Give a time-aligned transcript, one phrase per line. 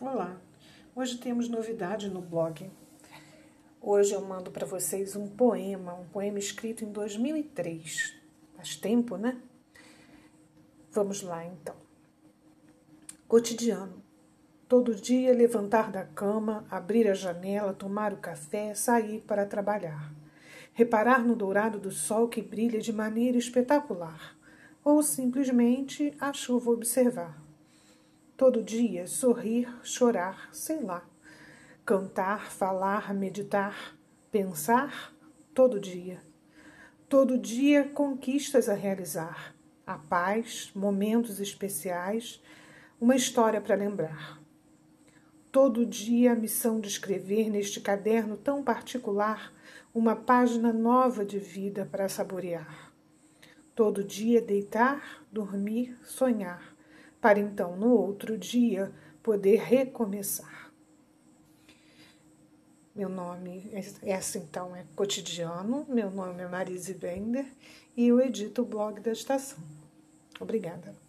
[0.00, 0.36] Olá,
[0.92, 2.68] hoje temos novidade no blog.
[3.80, 8.12] Hoje eu mando para vocês um poema, um poema escrito em 2003.
[8.56, 9.40] Faz tempo, né?
[10.90, 11.76] Vamos lá então.
[13.28, 14.02] Cotidiano.
[14.68, 20.12] Todo dia levantar da cama, abrir a janela, tomar o café, sair para trabalhar.
[20.72, 24.36] Reparar no dourado do sol que brilha de maneira espetacular,
[24.82, 27.43] ou simplesmente a chuva observar
[28.36, 31.08] Todo dia sorrir, chorar, sei lá.
[31.86, 33.96] Cantar, falar, meditar,
[34.28, 35.14] pensar,
[35.54, 36.20] todo dia.
[37.08, 39.54] Todo dia conquistas a realizar,
[39.86, 42.42] a paz, momentos especiais,
[43.00, 44.40] uma história para lembrar.
[45.52, 49.52] Todo dia a missão de escrever neste caderno tão particular
[49.94, 52.92] uma página nova de vida para saborear.
[53.76, 56.73] Todo dia deitar, dormir, sonhar
[57.24, 58.92] para então no outro dia
[59.22, 60.70] poder recomeçar.
[62.94, 63.70] Meu nome,
[64.02, 67.46] essa então é cotidiano, meu nome é Marise Bender
[67.96, 69.58] e eu edito o blog da estação.
[70.38, 71.03] Obrigada.